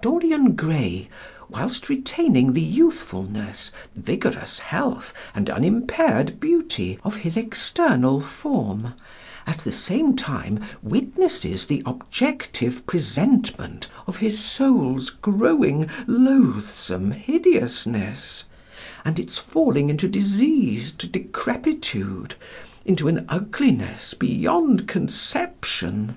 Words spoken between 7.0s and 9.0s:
of his external form,